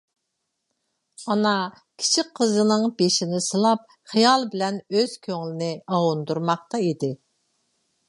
[1.33, 7.17] ئانا كىچىك قىزىنىڭ بېشىنى سىلاپ خىيال بىلەن ئۆز كۆڭلىنى ئاۋۇندۇرماقتا ئىدى.